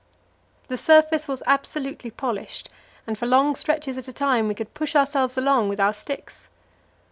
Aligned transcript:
The 0.67 0.79
surface 0.79 1.27
was 1.27 1.43
absolutely 1.45 2.09
polished, 2.09 2.69
and 3.05 3.15
for 3.15 3.27
long 3.27 3.53
stretches 3.53 3.99
at 3.99 4.07
a 4.07 4.11
time 4.11 4.47
we 4.47 4.55
could 4.55 4.73
push 4.73 4.95
ourselves 4.95 5.37
along 5.37 5.69
with 5.69 5.79
our 5.79 5.93
sticks. 5.93 6.49